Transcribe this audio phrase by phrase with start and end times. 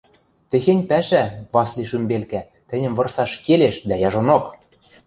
[0.49, 1.23] Техень пӓшӓ,
[1.53, 4.43] Васли шӱмбелкӓ, тӹньӹм вырсаш келеш дӓ яжонок!